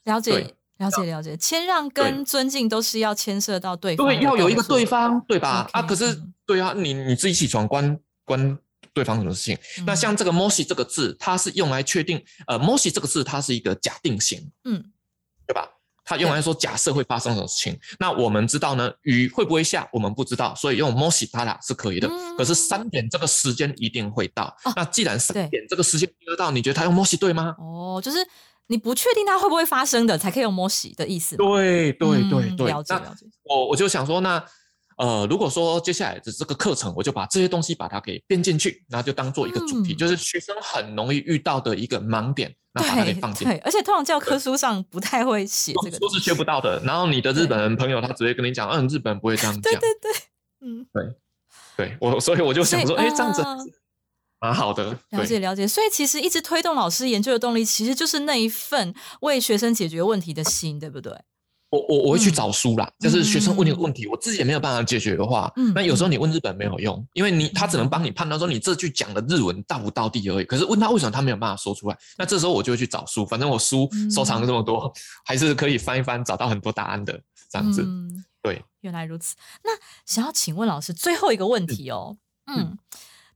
[0.03, 1.37] 了解，了解，了解。
[1.37, 5.69] 谦让跟尊敬都是要牵涉到对方，对，要有一个对方，对吧？
[5.71, 8.57] 啊，可是对啊，你你自己起床关关
[8.99, 9.57] 对方什么事情？
[9.85, 14.83] 那像这个 moshi 这个字，它是用来确定，呃，moshi 这个字它是一个假定型，嗯，
[15.47, 15.69] 对吧？
[16.03, 18.91] 它用来说假设会发生什么事情，那我们知道呢？
[19.03, 19.87] 雨会不会下？
[19.93, 22.09] 我们不知道，所以用 moshi 它俩是可以的。
[22.37, 24.53] 可是三点这个时间一定会到。
[24.75, 27.55] 那既然三点这个时间得到，你觉得它用 moshi 对吗？
[27.59, 28.17] 哦，就是
[28.67, 31.37] 你不确定它会不会发生的，才可以用 moshi 的意思。
[31.37, 33.25] 对对对对，了解了解。
[33.43, 34.43] 我我就想说，那
[34.99, 42.53] 呃，如果说接下来的这个课程，我就把这些东西把它给编进去，然后就当做一个主题，就是学生很容易遇到的一个盲点。
[42.71, 46.79] 那把它给放进，对，而且通常教科书上不太会写这个，书是学不到的。
[46.83, 49.61] 然后你的日本人朋友他直接跟你讲，嗯，日本不会这样讲。
[49.61, 50.11] 对对对，
[50.61, 51.15] 嗯，对，
[51.75, 53.41] 对我，所以我就想说，哎，这样子
[54.39, 54.95] 蛮好的。
[55.09, 61.11] 了解了解，所以其实一直推动老师研究的动力，其实就是那一份为学生解决问题的心，对不对？
[61.71, 70.45] 我我我会去找书啦，就是学生问你个问题，我自己也没有办法解决的话，那有时候你问日本没有用，因为你他只能帮你判断说你这句讲的日文到不到地而已。
[70.45, 74.91] 可是问他为什么他没有办法说出来，那这时候我就会去找书，反正我书收藏这么多，
[75.23, 77.13] 还是可以翻一翻找到很多答案的
[77.51, 77.87] 这样子。
[78.41, 79.35] 对，原来如此。
[79.63, 79.69] 那
[80.05, 82.79] 想要请问老师最后一个问题哦，嗯，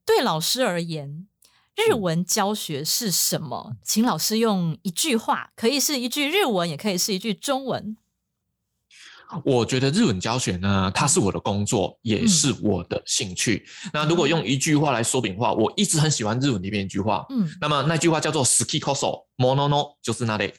[0.06, 1.28] 对老师而言，
[1.76, 3.76] 日文教学是什么？
[3.84, 7.96] 请老师用一句话，可以是一句日文，也可以是一句中文。
[9.44, 13.66] 我觉得日文教学呢，它是我的工作，也是我的兴趣。
[13.92, 17.26] 那如果用一句话来说明的话，我一直很喜欢日文里面一句话。
[17.30, 20.54] 嗯，那么那句话叫做 “ski koso monono”，就是那里。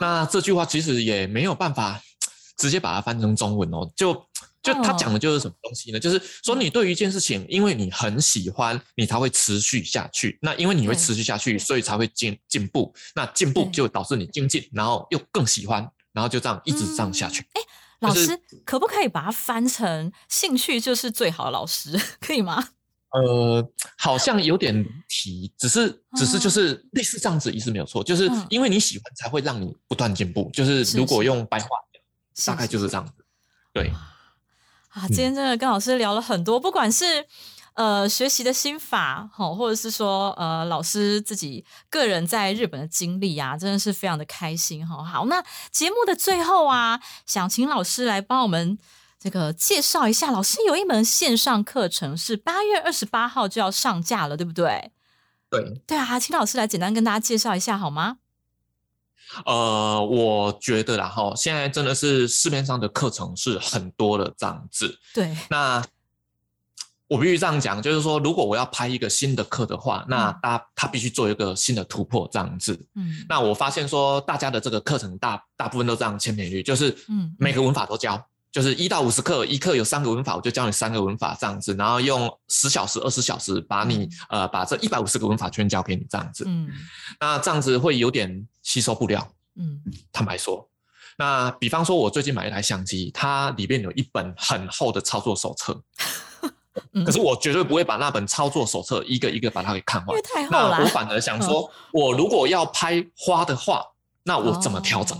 [0.00, 2.00] 那这句话其实也没有办法
[2.58, 3.90] 直接把它翻成中文哦。
[3.96, 4.14] 就
[4.62, 5.98] 就他讲的就是什么东西呢？
[5.98, 10.38] 就是说你对于一件事情，因为你很喜欢，你才会持续下去。
[10.40, 12.94] 那因为你会持续下去，所以才会进进步。
[13.14, 17.42] 那进步就导致你精进，然后又更喜欢，然后就这样一直这样下去。
[17.54, 17.62] 哎。
[18.02, 22.68] 老师可不可以把它翻成兴趣就是最好的老师， 可以吗？
[23.10, 23.66] 呃，
[23.98, 30.50] 好像有点题，只是只是就是类似这样子意思没有错，就是因为你喜欢才会让你不断进步。
[30.52, 31.68] 就是如果用白话
[32.46, 33.12] 大概就是这样子。
[33.72, 33.90] 对
[34.90, 37.26] 啊，今天真的跟老师聊了很多，不管是。
[37.74, 45.02] 呃，学习的心法，好，或者是说，呃，老师自己个人在日本的经历啊，真的是非常的开心，哈。
[45.02, 48.78] 好，那节目的最后啊，想请老师来帮我们
[49.18, 54.92] 这个介绍一下，老师有一门线上课程是八月二十八号就要上架了，对不对？
[55.48, 58.18] 对，对啊，请老师来简单跟大家介绍一下好吗？
[59.46, 65.82] 呃，我觉得啦，哈，现在真的是市面上的课程是很多的这样子，对，那。
[67.12, 72.72] 我必须这样讲，就是说，如果我要拍一个新的课的话，那他他必须做一个新的突破，这样子。
[72.94, 78.18] 嗯，那我发现说，大家的这个课程大大部分都这样千篇一律，就是嗯，每个文法都教，
[78.50, 86.44] 就是一到五十课，一课有三个文法，我就教你三个文法这样子，然后用十小时、二十小时把你呃把这一百五十个文法全教给你这样子。
[86.46, 86.66] 嗯，
[87.20, 89.28] 那这样子会有点吸收不了。
[89.56, 89.78] 嗯，
[90.10, 90.66] 坦白说，
[91.18, 95.78] 那比方说，我最近买一台相机，它里面有一本很厚的操作手册。
[97.04, 100.18] 可是我绝对不会把那本操作手册一个一个把它给看完。
[100.50, 103.84] 那我反而想说，我如果要拍花的话，
[104.22, 105.18] 那我怎么调整？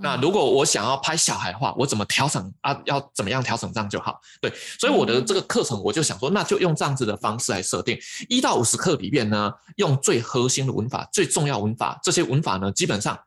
[0.00, 2.80] 那如果我想要拍小孩的话，我怎么调整啊？
[2.84, 4.20] 要怎么样调整这样就好？
[4.40, 13.18] 对，所以我的这个课程我就想说，那就用这样子的方式来设定，一到五十课里面呢，用最核心的文法、最重要文法，这些文法呢基本上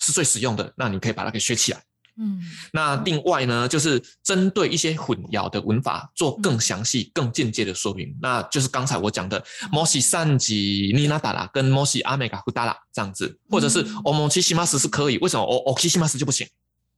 [0.00, 1.82] 是最实用的，那你可以把它给学起来。
[2.20, 2.40] 嗯，
[2.72, 8.12] 那另外呢，就是针对一些混淆的文法做更详细、更间接的说明。
[8.20, 16.46] 那就是刚才我讲的摩西三吉尼纳达拉跟摩西阿美嘎胡达拉这样子，或者是欧蒙奇西马斯是可以，为什么欧欧奇西马斯就不行？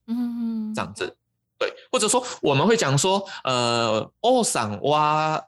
[0.07, 1.15] 嗯，这样子，
[1.59, 5.45] 对，或者说我们会讲说，呃，欧桑哇，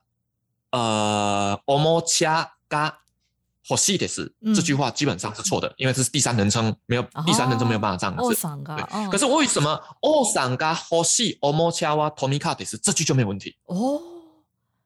[0.70, 2.98] 呃，欧摩恰嘎。
[3.68, 8.22] 好细的是这句话基本上是错的，因为这是第三人称，没有第三人称没有办法这样子。
[9.10, 9.70] 可是为什么
[10.02, 13.56] 哦桑嘎好细哦摩恰哇托米卡的是这句就没有问题？
[13.66, 14.00] 哦，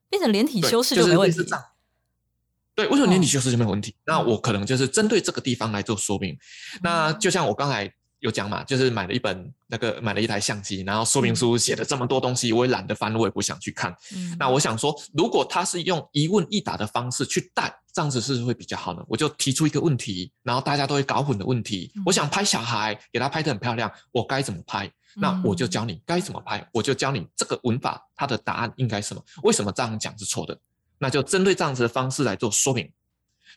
[0.08, 1.38] 变成连体修饰就没问题。
[2.74, 3.94] 对，为什么连体修饰就没有问题？
[4.04, 6.36] 那我可能就是针对这个地方来做说明。
[6.82, 7.92] 那就像我刚才。
[8.20, 13.94] 有讲嘛，就是买了一本那个买了一台相机，然后说明书写了这么多东西，我也懒得翻，我也不想去看。
[14.38, 19.04] 那我想说，如果他是用一问一答的方式去带，这样子是不是会比较好呢？
[19.08, 21.92] 我就提出一个问题，然后大家都会搞混的问题。
[22.04, 24.90] 我想拍小孩，给他拍得很漂亮，我该怎么拍？
[25.18, 30.58] 那我就教你该怎么拍，我就教你这个文法它的答案应该什么，为什么这样讲是错的，
[30.98, 32.90] 那就针对这样子的方式来做说明。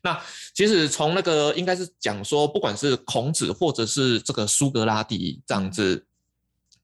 [0.02, 0.20] 那
[0.54, 6.06] 其实从那个应该是讲说，不管是孔子或者是这个苏格拉底这样子，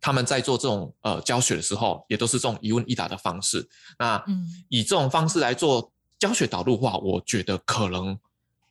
[0.01, 3.67] 他们在做这种呃教学的时候，也都是这种一问一答的方式。
[3.97, 4.23] 那
[4.69, 8.17] 以这种方式来做教学导入化，我觉得可能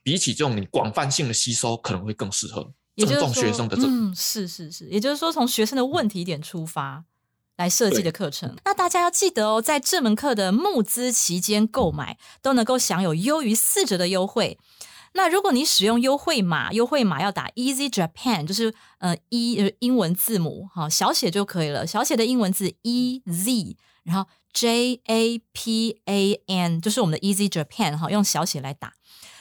[0.02, 3.82] 比起这种你广泛性的吸收，可能会更适合尊重学生的这。
[3.86, 7.04] 嗯，是是是，也就是说从学生的问题点出发。
[7.56, 14.58] 来设计的课程，那大家要记得哦，在这门课的募资期间购买都能够享有优于四折的优惠。
[15.16, 28.94] 那如果你使用优惠码，优惠码要打 Easy Japan，就是呃一英文字母哈小写就可以了，小写的英文字 E Z，然后 J A P A N，就是我们的 Easy Japan 哈，用小写来打。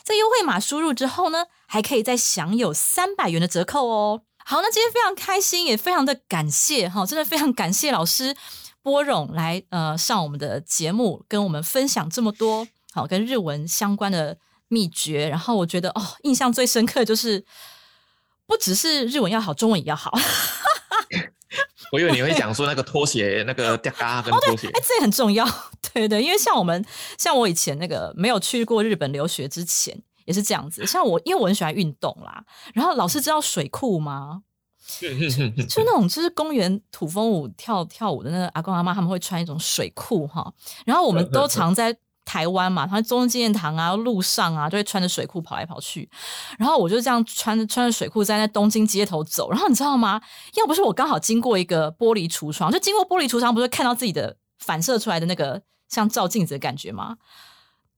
[0.03, 4.21] 这优惠码输入之后呢，还可以再享有三百元的折扣哦。
[4.45, 8.35] 好，那今天非常开心，也非常的感谢哈，真的非常感谢老师
[8.81, 14.37] 波荣来呃上我们的节目，跟我们分享这么多好跟日文相关的
[14.67, 15.29] 秘诀。
[15.29, 17.45] 然后我觉得哦，印象最深刻就是，
[18.45, 20.11] 不只是日文要好，中文也要好。
[21.93, 25.47] 我以为你会讲说那个拖鞋那个掉嘎跟拖鞋，哎，这也很重要，
[25.93, 26.83] 对对，因为像我们
[27.17, 30.01] 像我以前那个没有去过日本留学之前。
[30.25, 32.43] 也是这样子，像我，因为我很喜欢运动啦。
[32.73, 34.43] 然后老师知道水库吗？
[35.69, 40.51] 就那种就是公园土风舞跳跳舞的那个阿公阿妈，他们会穿一种水库哈。
[40.85, 41.95] 然后我们都常在
[42.25, 46.09] 台湾嘛，他中央纪念堂啊、路上啊，就会穿着水库跑来跑去。
[46.57, 49.49] 然后我就这样穿着穿着水库在那东京街头走。
[49.49, 50.21] 然后你知道吗？
[50.55, 57.15] 要不是我刚好经过一个玻璃橱窗，就经过玻璃橱窗，不是看到自己的反射出来的那个像照镜子的感觉吗？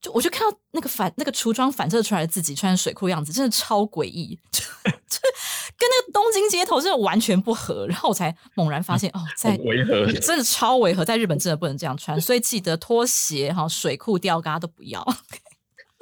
[0.05, 7.87] 就我就看到那个反那个橱窗反射出来的自己穿水裤样子，真的超诡异， 就跟那个东京街头真的完全不合。
[7.87, 15.03] 然后我才猛然发现，哦，在违和，真的超违和，在日本真的不能这样穿，所以记得拖鞋哈、水裤、吊嘎都不要。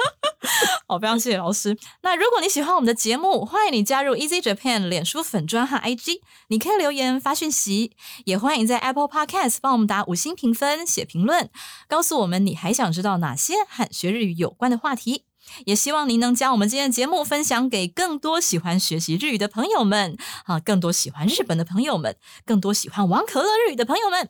[0.87, 1.77] 好，非常谢谢老师。
[2.01, 7.95] 那如果你喜欢我们的节目，欢迎你加入 Easy Japan 脸书粉专和 IG，你可以留言发讯息，
[8.25, 11.49] 也欢迎在 Apple Podcast 帮我们打五星评分、写评论，
[11.87, 15.25] 告诉我们你还想知道哪些和学日语有关的话题。
[15.65, 24.29] 也希望您能将我们今天的节目分享给更多喜欢学习日语的朋友们，啊，更多喜欢日本的朋友们，更多喜欢王可乐日语的朋友们。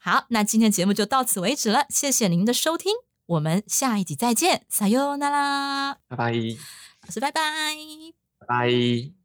[0.00, 2.92] 好，那今天节目就到此为止了，谢谢您的收听。
[3.26, 6.32] 我们下一集再见，撒哟那拉，拜拜，
[7.02, 7.40] 老师拜拜，
[8.38, 9.23] 拜拜。